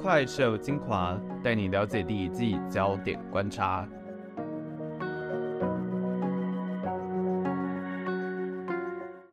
[0.00, 3.86] 快手精华，带你了解第一季焦点观察。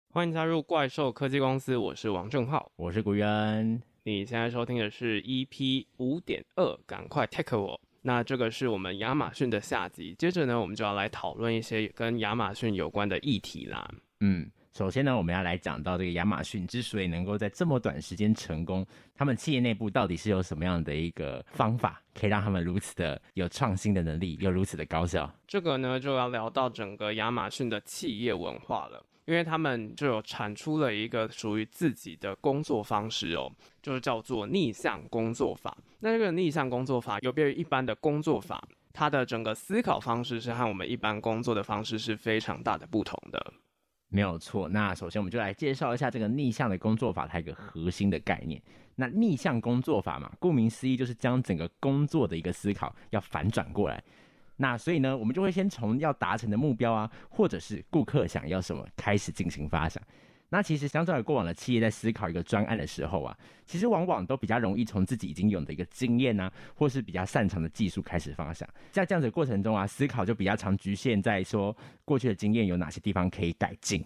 [0.10, 3.80] 欢迎加入怪兽科技公司，我是王正浩，我是古元。
[4.04, 7.80] 你现在收听的是 EP 五点二，赶快 take 我。
[8.02, 13.88] 那这个是我们亚马逊的下集，接着呢，我们就要来讨论一些跟亚马逊有关的议题啦。
[14.20, 14.50] 嗯。
[14.76, 18.86] 首先呢，我们要来讲到这个亚马逊之所以能够在这么短时间成功，
[19.16, 25.34] 他们企业内部到底是有什么样的一个方法，可以让他们如此的有创新的能力，又如此的高效？
[25.48, 33.50] 这个呢，就要聊到整个亚马逊的企业文化了，因为他们就有产出了一个属于自己的工作方式哦，
[33.82, 35.78] 就是叫做逆向工作法。
[36.00, 38.62] 那这个逆向工作法有别于一般的工作法，
[38.92, 43.54] 它的整个思考方式是和我们一般工作的方式是非常大的不同的。
[44.10, 48.62] 没有错，那首先我们就来介绍一下这个逆向的工作法，它一个核心的概念。
[48.96, 54.02] 那逆向工作法嘛，顾名思义就是将整个工作的一个思考要反转过来。
[54.56, 60.02] 那所以呢，我们就会先从要达成的目标啊，或者是顾客想要什么开始进行发想。
[60.50, 68.68] 那其实相较于过往的企业在思考一个专案的时候啊，其实往往都比较容易从自己已经有的一个经验啊，或是比较擅长的技术开始方向。
[68.92, 74.06] 在这样子的过程中啊，思考就比较常局限在说过去的经验有哪些地方可以改进。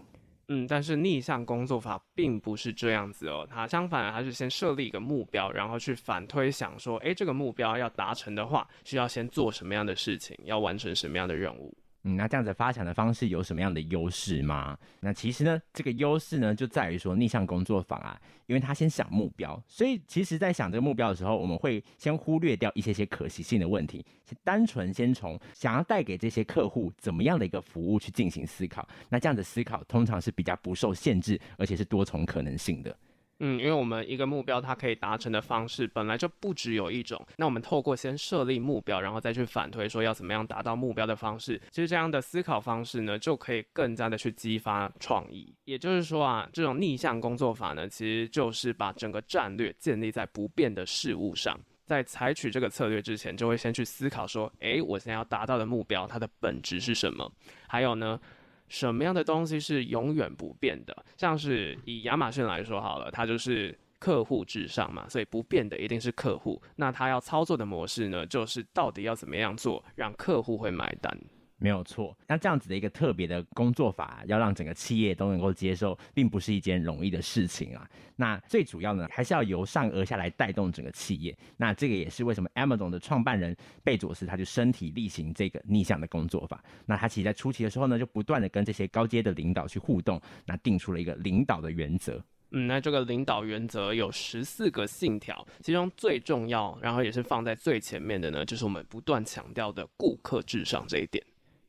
[0.51, 11.77] 嗯，但是逆向工作法并不是这样子哦，它相反，它是先设立一个目标，然后去反推想说，诶，这个目标要达成的话，需要先做什么样的事情，要完成什么样的任务。
[12.03, 14.77] 嗯，那这样子发想的方式有什么样的优势吗？
[15.01, 24.05] 那其实呢，这个优势呢就在于说逆向工作法啊，因为他先想目标，所以其实在想这个目标的时候，我们会先忽略掉一些些可行性的问题，
[24.45, 28.87] 单纯先从想要带给这些客户怎么样的一个服务去进行思考。
[29.09, 32.95] 那这样的思考通常是比较不受限制，而且是多重可能性的。
[33.39, 37.25] 嗯，因为我们一个目标，它可以达成的方式本来就不只有一种。
[37.37, 45.55] 那我们透过先设立目标，然后再去反推说要怎么样达到目标的方式，其实这样的思考方式呢，就可以更加的去激发创意。
[45.65, 51.59] 也就是说啊，这种逆向工作法呢，其实就是把整个战略建立在不变的事物上。
[51.85, 57.31] 在采取这个策略之前，就会先去思考说，诶，我现在要达到的目标，它的本质是什么？
[57.67, 58.19] 还有呢，
[58.69, 60.95] 什么样的东西是永远不变的？
[61.17, 66.61] 像是以亚马逊来说好了，它就是客户至上嘛，所以不变的一定是客户。
[66.77, 71.19] 那它要操作的模式呢，就是到底要怎么样做，让客户会买单。
[71.59, 77.87] 没有错，那这样子的一个特别的工作法，要让整个企业都能够接受，并不是一件容易的事情啊。
[78.15, 81.37] 那最主要呢，还是要由上而下来带动整个企业。
[81.57, 86.63] 那这个也是为什么 Amazon 的创办人贝佐斯他就身体力行这个逆向的工作法。
[86.85, 92.23] 那他其实在初期的时候呢，就不断的跟这些高阶的领导去互动，那定出了一个领导的原则。
[92.51, 101.23] 嗯，那这个领导原则有十四个信条，其中最重要，然后也是放在最前面的呢，就是我们不断强调的顾客至上这一点。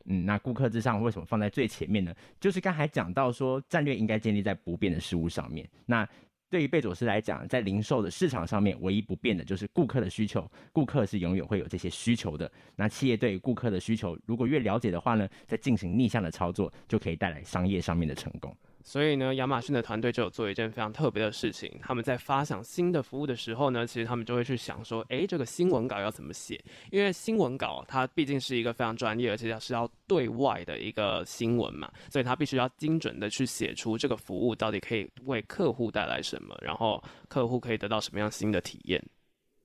[0.07, 2.15] 嗯，那顾客至上为什么放在最前面呢？
[2.41, 5.69] 就是刚才讲到说，战略应该建立在不变的事物上面。
[5.87, 6.09] 那
[6.49, 12.51] 对于贝佐斯来讲，在零售的市场上面，唯一不变的就是顾客的需求，顾客是永远会有这些需求的。
[12.75, 18.53] 那企业对于顾客的需求如果越了解的话呢，在进行逆向的操作，就可以带来商业上面的成功。
[18.83, 21.71] 所以呢，亚马逊的团队就有做一件非常特别的事情。
[21.83, 26.63] 他们在发想新的服务的时候呢，其实他们就会去想说，诶，这个新闻稿要怎么写？
[26.91, 39.03] 因为新闻稿它毕竟是一个非常专业，而且是要对外的一个新闻嘛，所以它必须要精准的去写出这个服务到底可以为客户带来什么，然后客户可以得到什么样新的体验。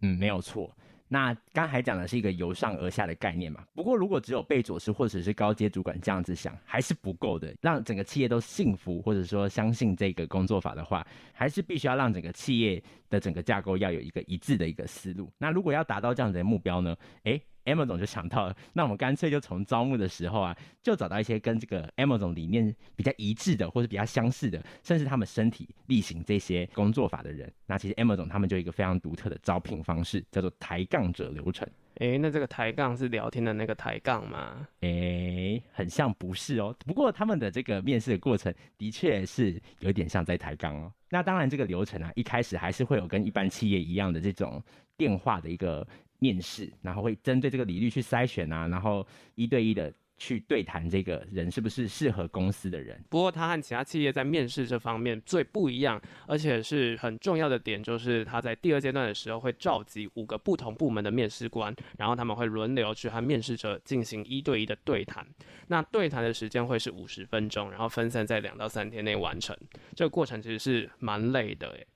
[0.01, 0.69] 嗯，没有错。
[1.07, 7.55] 那刚才讲的是一个由上而下的概念嘛，不过如果只有贝佐斯或者是高阶主管这样子想，还是不够的。
[7.61, 15.31] 让整个企业都幸福或者说相信这个工作法的话，还是必须要让整个企业的整个架构要有一个一致的一个思路。
[15.37, 16.95] 那如果要达到这样子的目标呢？
[17.23, 17.41] 诶。
[17.65, 27.51] Amazon 就想到了，那我们干脆就从招募的时候啊，就找到一些跟这个 Amazon 理念比较一致的，或者比较相似的，甚至他们身体力行这些工作法的人。
[27.65, 31.67] 那其实 Amazon 他们就有一个非常独特的招聘方式，叫做抬杠者流程。
[31.95, 34.67] 诶，那这个抬杠是聊天的那个抬杠吗？
[34.81, 36.75] 诶，很像不是哦。
[36.85, 40.91] 不过他们的这个面试的过程的确是有点像在抬杠哦。
[41.09, 44.61] 那当然，这个流程啊，一开始还是会有跟一般企业一样的这种
[44.95, 45.87] 电话的一个。
[46.25, 49.05] 面试，然后会针对这个履历去筛选啊，然后
[49.35, 53.03] 一对一的去对谈这个人是不是适合公司的人。
[53.09, 65.27] 不过他和其他企业在面试这方面最不一样，而且是很重要的点，就是他在第二阶段的时候会召集五个不同部门的面试官，然后他们会轮流去和面试者进行一对一的对谈。
[65.67, 69.55] 那对谈的时间会是五十分钟，然后分散在两到三天内完成。
[69.95, 71.87] 这个过程其实是蛮累的诶。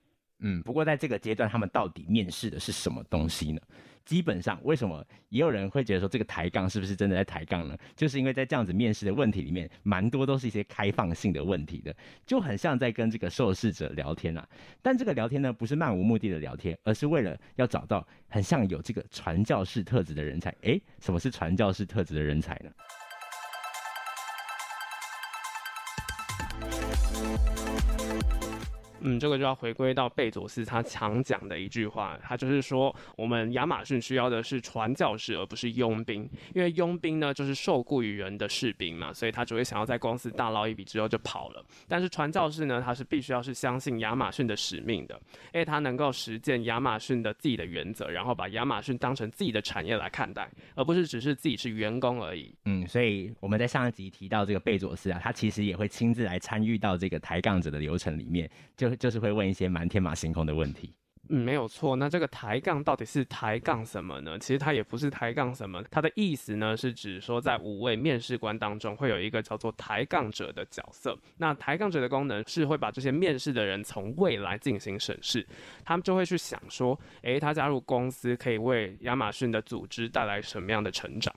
[0.42, 3.60] 嗯，不过在这个阶段，他们到底面试的是什么东西呢？
[4.04, 7.76] 基本上，为什么也有人会觉得说这个抬杠是不是真的在抬杠呢？
[7.94, 11.94] 就是因为在这样子面试的问题里面，蛮多都是一些开放性的问题的，
[12.26, 14.48] 就很像在跟这个受试者聊天啊。
[14.82, 20.54] 但这个聊天呢，不是漫无目的的聊天，而是为了要找到很像有这个传教士特质的人才。
[20.62, 22.70] 诶，什么是传教士特质的人才呢？
[29.02, 41.64] 嗯，这个就要回归到贝佐斯他常讲的一句话，他就是说，我们亚马逊需要的是传教士，而不是佣兵，因为佣兵呢就是受雇于人的士兵嘛，所以他只会想要在公司大捞一笔之后就跑了。
[41.88, 45.18] 但是传教士呢，他是必须要是相信亚马逊的使命的，
[45.54, 52.54] 因为他能够实践亚马逊的自己的原则，然后把亚马逊当成自己的产业来看待，而不是只是自己是员工而已。
[52.66, 58.89] 嗯，所以我们在上一集提到这个贝佐斯啊，他其实也会亲自来参与到这个抬杠者的流程里面，就。
[58.96, 60.94] 就是会问一些蛮天马行空的问题。
[61.32, 61.94] 嗯，没有错。
[61.94, 64.36] 那这个抬杠到底是抬杠什么呢？
[64.40, 71.16] 其实它也不是抬杠什么，它的意思呢是指说，在五位面试官当中会有一个叫做抬杠者的角色。
[71.36, 75.46] 那抬杠者的功能是会把这些面试的人从未来进行审视，
[75.84, 81.32] 他们就会去想说，诶，他加入公司可以为亚马逊的组织带来什么样的成长？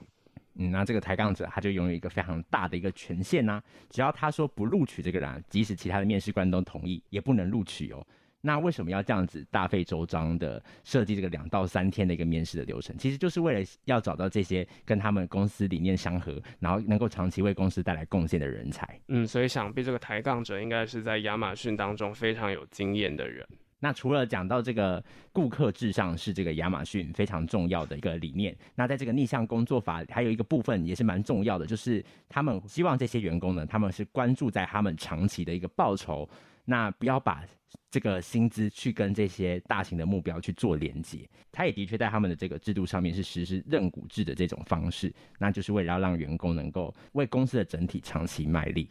[0.56, 8.06] 嗯，那这个抬杠者他就拥有一个非常大的一个权限呐、只要他说不录取这个人，即使其他的面试官都同意，也不能录取哦。
[8.46, 12.94] 那为什么要这样子大费周章的设计这个两到三天的一个面试的流程？
[12.98, 19.00] 其实就是为了要找到这些跟他们公司理念相合，然后能够长期为公司带来贡献的人才。
[19.08, 23.48] 嗯，所以想必这个抬杠者应该是在亚马逊当中非常有经验的人。
[23.84, 25.04] 那除了讲到这个
[25.34, 36.30] 顾客至上是这个亚马逊非常重要的一个理念，那在这个逆向工作法还有一个部分也是蛮重要的，就是他们希望这些员工呢，他们是关注在他们长期的一个报酬，
[36.64, 37.44] 那不要把
[37.92, 41.30] 这个薪资去跟这些大型的目标去做连接。
[41.52, 48.88] 他也的确在他们的这个制度上面是实施认股制的这种方式，那就是为了要让员工能够为公司的整体长期卖力。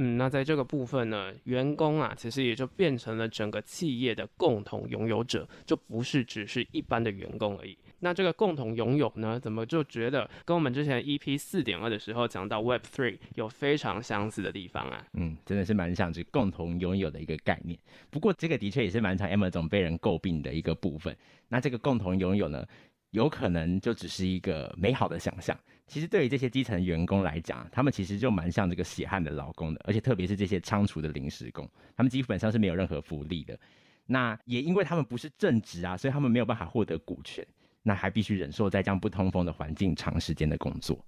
[0.00, 7.76] 嗯，那在这个部分呢，员工啊，其实也就变成了整个企业的共同拥有者，就不是只是一般的员工而已。
[7.98, 15.04] 那这个共同拥有呢，怎么就觉得跟我们之前 EP 四点二的时候讲到 Web Three 有非常相似的地方啊？
[15.14, 17.76] 嗯，真的是蛮像这个共同拥有的一个概念。
[18.08, 21.16] 不过这个的确也是蛮常 Amazon 被人诟病的一个部分。
[21.48, 22.64] 那这个共同拥有呢，
[23.10, 25.58] 有可能就只是一个美好的想象。
[25.86, 31.66] 其实对于这些基层员工来讲，他们其实就蛮像这个血汗的劳工的，而且特别是这些仓储的临时工，
[31.96, 33.58] 他们基本上是没有任何福利的。
[34.04, 37.46] 那也因为他们不是正职啊，所以他们没有办法获得股权，
[37.82, 41.02] 那还必须忍受在这样不通风的环境长时间的工作。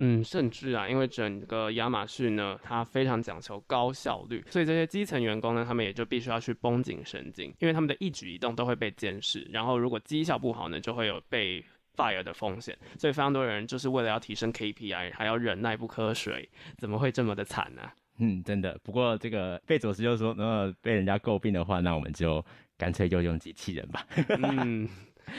[0.00, 11.64] 嗯，甚至啊，因为整个亚马逊呢，它非常讲求高效率，所以这些基层员工呢，他们也就必须要去绷紧神经，因为他们的一举一动都会被监视，然后如果绩效不好呢，就会有被
[11.94, 16.48] fire 的风险，所以非常多人就是为了要提升 KPI，还要忍耐不瞌睡，
[16.78, 17.82] 怎么会这么的惨呢？
[18.22, 18.78] 嗯，真的。
[18.82, 22.44] 不过这个贝佐斯就说，那，被人家诟病的话，那我们就
[22.76, 24.06] 干脆就用机器人吧。
[24.38, 24.86] 嗯，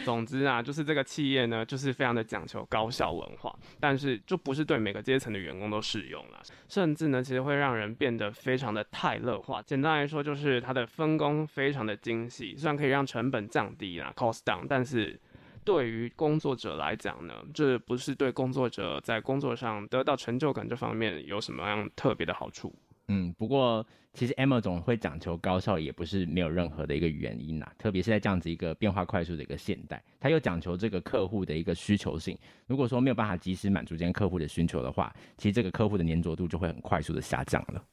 [0.04, 9.62] 总之啊，就是这个企业呢，就是非常的讲求高效文化，但是就不是对每个阶层的员工都适用了，甚至呢，其实会让人变得非常的泰勒化。
[9.62, 15.20] 简单来说，就是它的分工非常的精细，虽然可以让成本降低啦，cost down，但是。
[15.64, 22.74] 对于工作者来讲呢，这不是对工作者在工作上得到成就感这方面有什么样特别的好处？
[23.14, 27.70] 嗯，不过其实 Emma 总会讲求高效，也不是没有任何的一个原因呐。
[27.78, 32.38] 特别是在这样子一个变化快速的一个现代，它又讲求这个客户的一个需求性。
[32.68, 37.84] 如果说没有办法及时满足这些客户的需求的话，其实这个客户的粘着度就会很快速的下降了。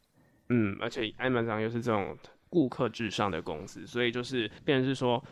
[0.50, 2.16] 嗯，而且 Emma 总又是这种
[2.48, 5.22] 顾客至上的公司，所以就是变成是说。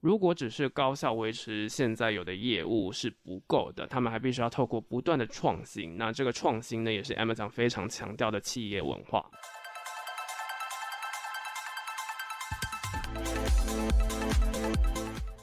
[0.00, 5.96] 如果只是高效维持现在有的业务是不够的，他们还必须要透过不断的创新。
[5.96, 9.28] 那这个创新呢，也是 Amazon 非常强调的企业文化。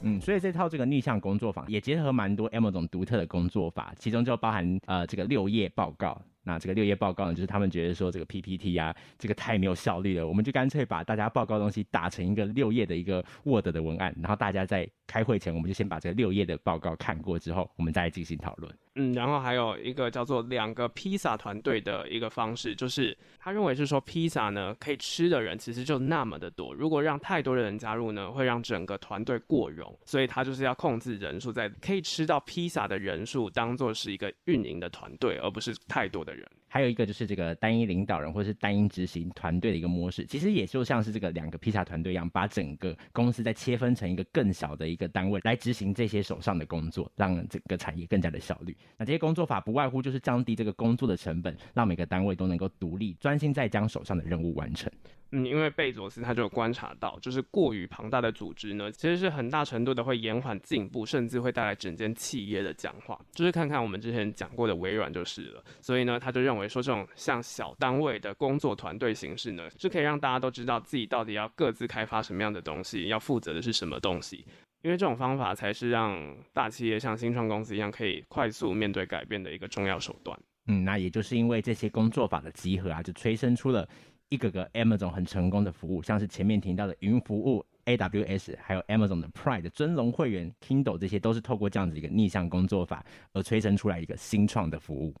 [0.00, 6.18] 嗯，所以这套这个逆向工作坊也结合蛮多 Amazon 独特的工作法，其中就包含呃这个六页报告。
[6.46, 18.72] 那这个六页报告呢，就是他们觉得说这个 PPT 啊，这个太没有效率了，我们就干脆把大家报告东西打成一个六页的一个 Word 的文案，然后大家在开会前，我们就先把这个六页的报告看过之后，我们再进行讨论。
[18.98, 36.35] 嗯，然后还有一个叫做两个披萨团队的一个方式，就是他认为是说披萨呢可以吃的人其实就那么的多，如果让太多的人加入呢，会让整个团队过容，所以他就是要控制人数，在可以吃到披萨的人数当做是一个运营的团队，而不是太多的。
[36.36, 36.65] again.
[36.76, 48.76] 还有一个就是这个单一领导人或者是单一执行团队的一个模式，其实也就像是这个两个披萨团队一样，把整个公司再切分成一个更小的一个单位来执行这些手上的工作，让整个产业更加的效率。
[48.98, 54.92] 那这些工作法不外乎就是降低这个工作的成本，让每个单位都能够独立专心在将手上的任务完成。
[55.32, 63.18] 嗯，因为贝佐斯他就观察到，就是过于庞大的组织呢，其实是很大程度的会延缓进步，甚至会带来整间企业的僵化。
[63.32, 65.64] 就是看看我们之前讲过的微软就是了。
[65.80, 74.44] 所以呢，他就认为说，这种像小单位的工作团队形式呢，是可以让大家都知道自己到底要各自开发什么样的东西，要负责的是什么东西。
[74.82, 80.38] 因为这种方法才是让大企业像新创公司一样可以快速面对改变的一个重要手段。
[80.66, 83.88] 嗯，那也就是因为这些工作法的集合啊，就催生出了。
[84.28, 95.14] 一个个 Amazon 很成功的服务，像是前面提到的云服务 AWS，还有 Amazon 的 Prime 的尊龙会员 Kindle，这些都是透过这样子一个逆向工作法而催生出来一个新创的服务。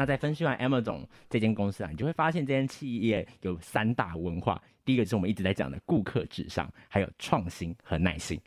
[0.00, 8.40] 那在分析完 Amazon 这间公司啊，你就会发现这间企业有三大文化，第一个是我们一直在讲的顾客至上，还有创新和耐心。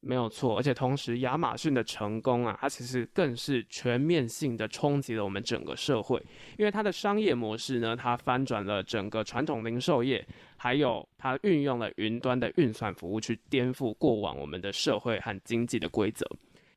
[0.00, 6.20] 没有错，而且同时，亚马逊的成功啊，它其实更是全面性的冲击了我们整个社会，
[6.58, 16.26] 因为它的商业模式呢，它翻转了整个传统零售业，还有它运用了云端的运算服务去颠覆过往我们的社会和经济的规则。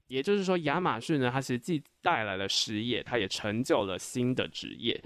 [0.09, 5.01] 也就是说，亚马逊呢，它实既带来了失业，它也成就了新的职业。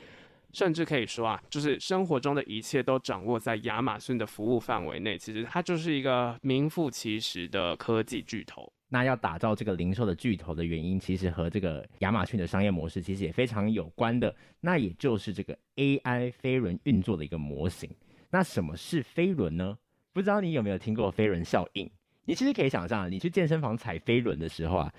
[0.51, 5.17] 甚至可以说啊，就是生活中的一切都掌握在亚马逊的服务范围内。
[5.17, 8.71] 其实它就是一个名副其实的科技巨头。
[8.89, 14.33] 那要打造这个零售的巨头的原因，其实和这个亚马逊的商业模式其实也非常有关的。
[14.61, 17.89] 那也就是这个 AI 飞轮运作的一个模型。
[18.29, 19.75] 那什么是飞轮呢？
[20.13, 21.89] 不知道你有没有听过飞轮效应？
[22.25, 24.93] 你其实可以想象，你去健身房踩飞轮的时候啊，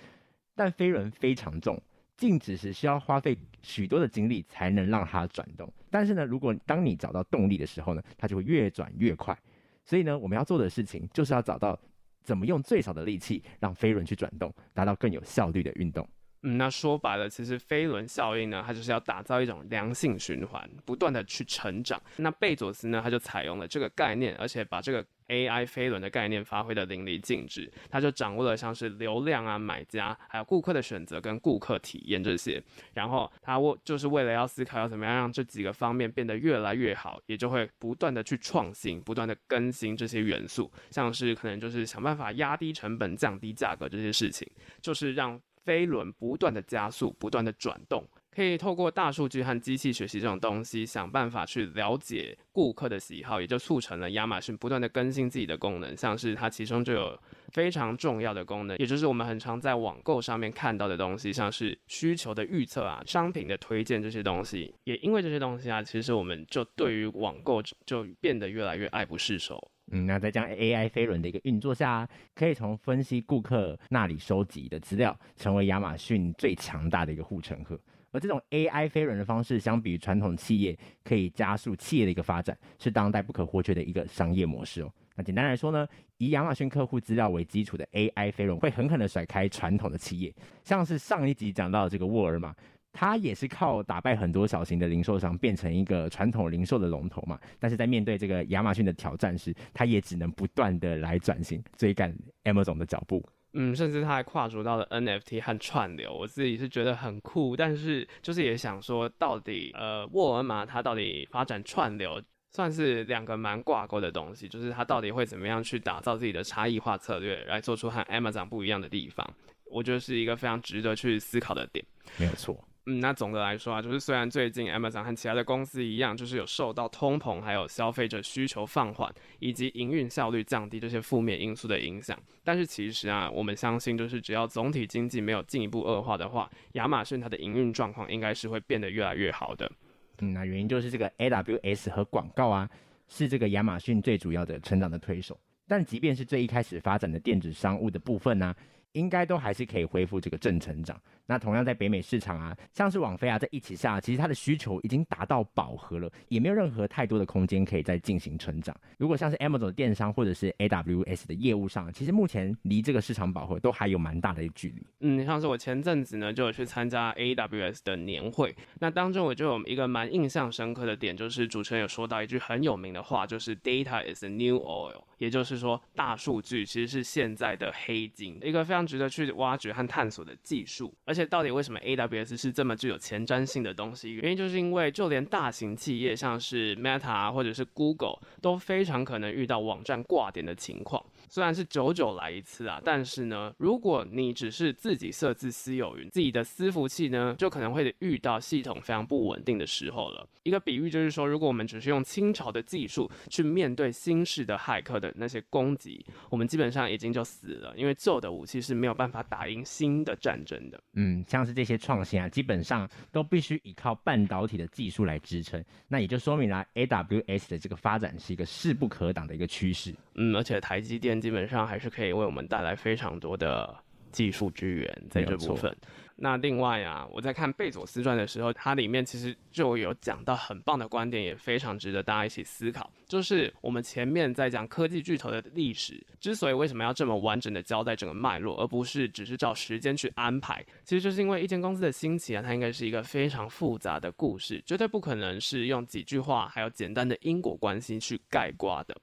[0.54, 1.80] 但飞轮非常重。
[2.16, 9.36] 静止时需要花费许多的精力才能让它转动，但是呢，如果当你找到动力的时候呢，它就会越转越快。
[9.84, 11.76] 所以呢，我们要做的事情就是要找到
[12.22, 16.08] 怎么用最少的力气让飞轮去转动，达到更有效率的运动。
[16.42, 22.00] 嗯，那说白了，其实飞轮效应呢，它就是要打造一种良性循环，不断的去成长。
[22.18, 27.70] 那贝佐斯呢，他就采用了这个概念，而且把这个 AI 飞轮的概念发挥得淋漓尽致。
[27.90, 32.62] 他就掌握了像是流量啊、买家，还有顾客的选择跟顾客体验这些。
[32.92, 44.50] 然后他为就是为了要思考要怎么样让这几个方面变得越来越好，也就会不断的去创新，不断的更新这些元素，像是可能就是想办法压低成本、降低价格这些事情，
[44.80, 45.40] 就是让。
[45.64, 55.96] 飞轮不断的加速，不断的转动，可以透过大数据和机器学习这种东西，想办法去了解顾客的喜好，也就促成了亚马逊不断的更新自己的功能。
[55.96, 57.18] 像是它其中就有
[57.52, 64.74] 非常重要的功能，也就是我们很常在网购上面看到的东西，像是需求的预测啊、商品的推荐这些东西。
[64.82, 69.70] 也因为这些东西啊，其实我们就对于网购就变得越来越爱不释手。
[69.92, 77.78] 嗯，那在这样 AI 飞轮的一个运作下，可以从分析顾客那里收集的资料，成为亚马逊最强大的一个护城河。
[78.14, 84.90] 而这种 AI 飞轮的方式，相比于传统企业，可以加速企业的一个发展，是当代不可或缺的一个商业模式哦。
[85.16, 85.86] 那简单来说呢，
[86.18, 92.54] 以亚马逊客户资料为基础的 AI 飞轮，会狠狠的甩开传统的企业，像是上一集讲到的这个沃尔玛。
[92.96, 97.36] 它也是靠打败很多小型的零售商，变成一个传统零售的龙头嘛。
[97.58, 103.20] 但是在面对这个亚马逊的挑战时，他也只能不断的来转型，追赶 Amazon 的脚步。
[103.54, 107.56] 嗯，甚至他还跨足到了 NFT 和串流，我自己是觉得很酷。
[107.56, 112.20] 但是就是也想说，到底呃，沃尔玛它到底发展串流，
[112.50, 114.48] 算是两个蛮挂钩的东西。
[114.48, 119.24] 就是它到底会怎么样去打造自己的差异化策略，来做出和 Amazon 不一样的地方？
[119.70, 121.84] 我觉得是一个非常值得去思考的点。
[122.18, 122.62] 没有错。
[122.86, 139.70] 嗯，那总的来说啊，就是虽然最近 Amazon 和其他的公司一样，就是有受到通膨、还有消费者需求放缓以及营运效率降低这些负面因素的影响，但是其实啊，我们相信就是只要总体经济没有进一步恶化的话，亚马逊它的营运状况应该是会变得越来越好的。
[140.18, 142.68] 嗯，那原因就是这个 AWS 和广告啊，
[143.08, 145.40] 是这个亚马逊最主要的成长的推手。
[145.66, 148.54] 但即便是最一开始发展的电子商务的部分呢、
[148.94, 151.00] 应该都还是可以恢复这个正成长。
[151.26, 158.76] 那同样在北美市场啊，像是网飞啊，在一起下，其实它的需求已经达到饱和了，也没有任何太多的空间可以再进行成长。
[158.98, 164.86] 如果像是 Amazon 电商或者是 AWS 的业务上，其实目前离这个市场饱和都还有蛮大的一个距离。
[165.00, 178.38] 嗯，像是我前阵子呢就有去参加 AWS 的年会，那当中我就有一个蛮印象深刻的点，就是主持人有说到一句很有名的话，就是 Data is new oil，也就是说大数据其实是现在的黑金。
[178.42, 180.94] 一个非常值得去挖掘和探索的技术。
[181.04, 184.12] 而且，到底为什么 AWS 是这么具有前瞻性的东西？
[184.12, 191.04] 原因就是因为就连大型企业，像是 Meta 或者是 Google，都非常可能遇到网站挂点的情况。
[191.28, 200.28] 虽然是久久来一次啊，但是呢，如果你只是自己设置私有云，自己的私服器呢，就可能会遇到系统非常不稳定的时候了。
[200.44, 210.80] 一个比喻就是说，如果我们只是用清朝的技术去面对新式的骇客的那些攻击，我们基本上已经就死了，因为旧的武器是没有办法打赢新的战争的。
[210.94, 219.94] 嗯，像是这些创新啊，基本上都必须依靠半导体的技术来支撑，那也就说明了 AWS 的这个发展是一个势不可挡的一个趋势。
[220.14, 223.74] 嗯，而且台积电基本上还是可以为我们带来非常多的
[224.14, 225.76] 技术支援在这部分。
[226.16, 232.88] 那另外啊，我在看贝佐斯传的时候，它里面其实就有讲到很棒的观点，也非常值得大家一起思考。
[233.08, 248.96] 就是我们前面在讲科技巨头的历史，之所以为什么要这么完整的交代整个脉络，而不是只是照时间去安排，其实就是因为一间公司的兴起啊，它应该是一个非常复杂的故事，绝对不可能是用几句话还有简单的因果关系去概括的。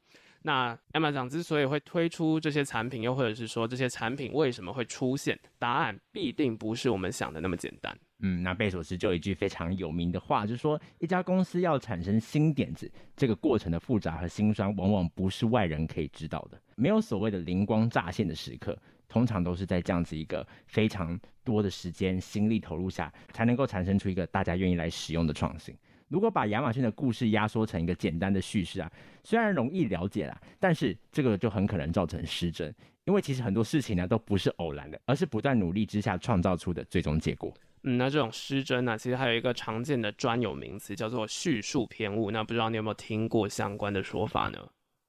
[0.43, 7.95] 那 Amazon 之所以会推出这些产品，又或者是说这些产品为什么会出现，答案必定不是我们想的那么简单。
[8.23, 16.59] 嗯，那贝索斯就有一句非常有名的话，就是说一家公司要产生新点子，这个过程的复杂和辛酸，往往不是外人可以知道的。
[16.75, 25.75] 没有所谓的灵光乍现的时刻，通常都是在这样子一个非常多的时间、心力投入下，才能够产生出一个大家愿意来使用的创新。
[26.11, 28.91] 如果把亚马逊的故事压缩成一个简单的叙事啊，
[29.23, 32.75] 虽然容易了解啦，但是这个就很可能造成失真，
[33.05, 37.53] 因为其实很多事情呢都不是偶然的，而是不断努力之下创造出的最终结果。
[37.83, 42.29] 嗯，那这种失真呢，其实还有一个常见的专有名词叫做叙述偏误。
[42.29, 44.59] 那不知道你有没有听过相关的说法呢？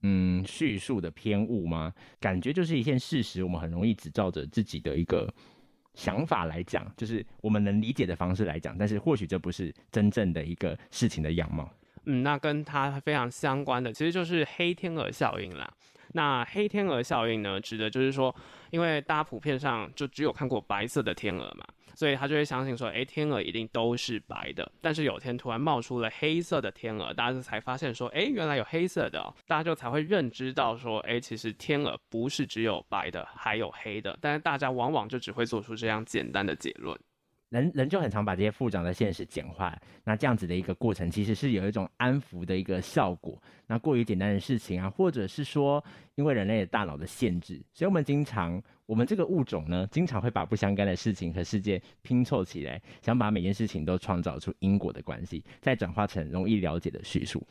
[0.04, 1.92] 嗯，叙述的偏误吗？
[2.20, 5.34] 感觉就是一件事实，我们很容易只照着自己的一个。
[5.94, 11.70] 想法来讲，就是我们能理解的方式来讲，但是或许这不是真正的一个事情的样貌。
[12.04, 15.72] 嗯，那跟它非常相关的，其实就是黑天鹅效应啦。
[16.14, 18.34] 那黑天鹅效应呢，指的就是说，
[18.70, 21.64] 因为大家普遍上就只有看过白色的天鹅嘛。
[21.94, 24.70] 所以他就会相信说，哎，天鹅一定都是白的。
[24.80, 34.18] 但是有天突然冒出了黑色的天鹅，大家就才发现说，哎，原来有黑色的，大家就才会认知到说，哎，其实天鹅不是只有白的，还有黑的。
[34.20, 36.98] 但是大家往往就只会做出这样简单的结论。
[37.52, 43.38] 人人就很常把这些复杂的现实简化，那这样子的一个过程，其实是有一种安抚的一个效果。
[43.66, 45.84] 那过于简单的事情啊，或者是说，
[46.14, 57.46] 因为人类的大脑的限制，所以我们经常，我们这个物种呢，经常会把不相干的事情和事件拼凑起来，想把每件事情都创造出因果的关系，再转化成容易了解的叙述。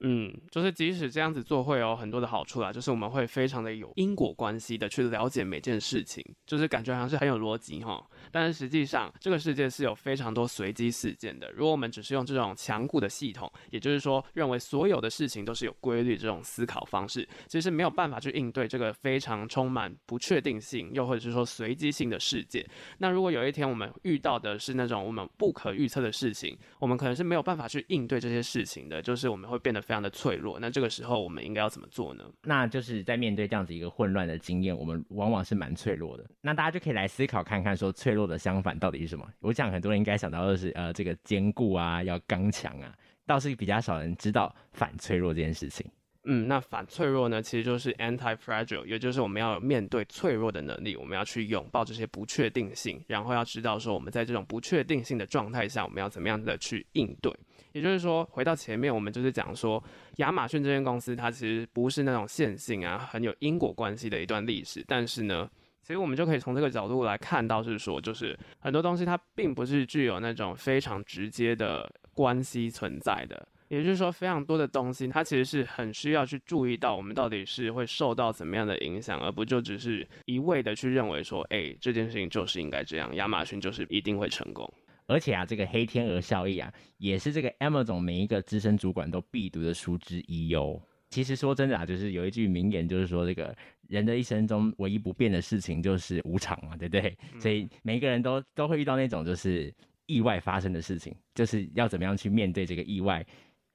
[0.00, 8.04] 嗯，就是即使这样子做会有很多的好处啦，就是我们会非常的有因果关系的去了解每件事情，就是感觉好像是很有逻辑哈。
[8.30, 11.50] 但是实际上，这个世界是有非常多随机事件的。
[11.52, 22.62] 如果我们只是用这种强固的系统，也就是说认为所有的事情都是有规律这种思考方式，其实没有办法去应对这个非常充满不确定性，又或者是说随机性的世界。
[22.98, 29.94] 那如果有一天我们遇到的是那种我们不可预测的事情，我们可能是没有办法去应对这些事情的，就是我们会变得非常。
[29.94, 32.24] 非常的脆弱，那这个时候我们应该要怎么做呢？
[32.42, 36.28] 那就是在面对这样子一个混乱的经验，我们往往是蛮脆弱的。
[36.40, 39.28] 那大家就可以来思考看看，说脆弱的相反到底是什么？
[39.40, 42.94] 我想很多人应该想到的是，呃，这个坚固啊，要刚强啊，
[43.26, 45.86] 倒是比较少人知道反脆弱这件事情。
[46.26, 57.30] 嗯，那反脆弱呢，其实就是 anti-fragile，也就是我们要面对脆弱的能力，我们要去拥抱这些不确定性，然后要知道说我们在这种不确定性的状态下，我们要怎么样的去应对。
[57.72, 59.82] 也就是说，回到前面，我们就是讲说，
[60.16, 64.82] 亚马逊这间公司，它其实不是那种线性啊，很有因果关系的一段历史。
[64.88, 65.50] 但是呢，
[65.84, 73.46] 其实我们就可以从这个角度来看到，是说，就是很多东西它并不是具有那种非常直接的关系存在的。
[73.68, 84.66] 也就是说，非常多的东西，它其实是很需要去注意到，我们到底是会受到怎么样的影响，而不就只是一味的去认为说，哎，这件事情就是应该这样，亚马逊就是一定会成功。
[85.06, 90.80] 而且啊，这个黑天鹅效应啊，也是这个 Amazon 每一个资深主管都必读的书之一哟。
[91.10, 93.54] 其实说真的啊，就是有一句名言，就是说这个
[93.88, 97.16] 人的一生中唯一不变的事情就是无常嘛，对不对？
[97.32, 97.40] 嗯。
[97.40, 99.72] 所以每一个人都都会遇到那种就是
[100.06, 103.24] 意外发生的事情，就是要怎么样去面对这个意外，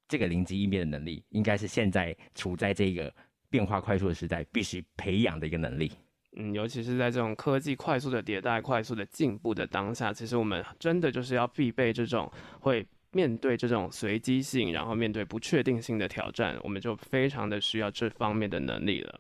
[0.08, 3.13] 这个灵机应变的能力，应该是现在处在这个
[3.50, 5.91] 变化快速的时代必须培养的一个能力。
[6.38, 19.19] 嗯，尤其是在这种科技快速的迭代、快速的进步的当下，其实我们真的就是要必备这种会面对这种随机性，然后面对不确定性的挑战，我们就非常的需要这方面的能力了。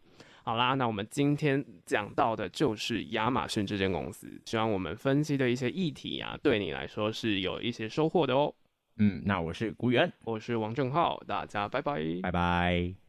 [0.49, 8.51] 好啦，那我们今天讲到的就是亚马逊这间公司，希望我们分析的一些议题啊，对你来说是有一些收获的哦。
[8.97, 12.99] 嗯，那我是古元，我是王正浩，大家拜拜，拜拜。